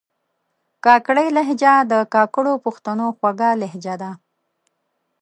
[0.85, 4.11] کاکړۍ لهجه د کاکړو پښتنو خوږه لهجه ده